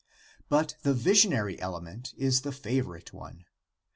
But 0.49 0.77
the 0.81 0.95
visionary 0.95 1.59
element 1.61 2.15
is 2.17 2.41
the 2.41 2.51
"favorite 2.51 3.13
one. 3.13 3.45